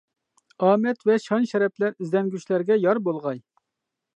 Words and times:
ئامەت 0.67 1.03
ۋە 1.09 1.17
شان-شەرەپلەر 1.25 1.93
ئىزدەنگۈچىلەرگە 2.05 2.79
يار 2.87 3.03
بولغاي! 3.11 3.43